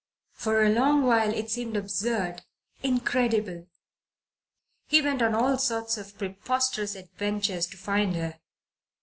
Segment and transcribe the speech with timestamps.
[0.33, 2.41] For a long while it seemed absurd,
[2.81, 3.67] incredible.
[4.87, 8.39] He went on all sorts of preposterous adventures to find her.